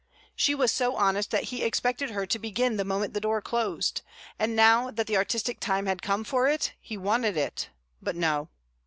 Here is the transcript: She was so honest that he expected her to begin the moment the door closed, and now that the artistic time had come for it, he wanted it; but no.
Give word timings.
She 0.35 0.55
was 0.55 0.71
so 0.71 0.95
honest 0.95 1.29
that 1.29 1.43
he 1.53 1.61
expected 1.63 2.09
her 2.09 2.25
to 2.25 2.39
begin 2.39 2.77
the 2.77 2.83
moment 2.83 3.13
the 3.13 3.21
door 3.21 3.39
closed, 3.39 4.01
and 4.39 4.55
now 4.55 4.89
that 4.89 5.05
the 5.05 5.15
artistic 5.17 5.59
time 5.59 5.85
had 5.85 6.01
come 6.01 6.23
for 6.23 6.47
it, 6.47 6.73
he 6.81 6.97
wanted 6.97 7.37
it; 7.37 7.69
but 8.01 8.15
no. 8.15 8.49